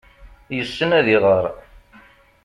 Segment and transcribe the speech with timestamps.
[0.57, 1.45] Yessen ad iɣer.